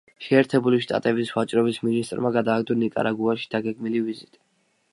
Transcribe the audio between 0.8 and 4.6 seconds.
შტატების ვაჭრობის მინისტრმა გადადო ნიკარაგუაში დაგეგმილი ვიზიტი.